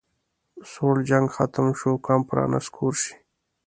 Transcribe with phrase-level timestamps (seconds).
[0.71, 3.13] سوړ جنګ ختم شو کمپ رانسکور شو